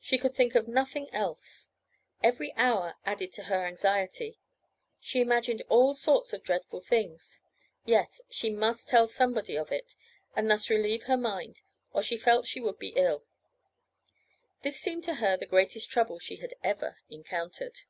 [0.00, 1.68] She could think of nothing else.
[2.24, 4.40] Every hour added to her anxiety.
[4.98, 7.40] She imagined all sorts of dreadful things.
[7.84, 9.94] Yes, she must tell somebody of it
[10.34, 11.60] and thus relieve her mind
[11.92, 13.22] or she felt she would be ill.
[14.62, 17.82] This seemed to her the greatest trouble she had ever encountered.